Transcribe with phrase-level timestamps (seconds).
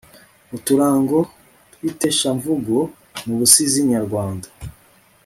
[0.55, 1.17] uturango
[1.73, 2.77] tw'ikeshamvugo
[3.25, 4.47] mu busizi nyarwanda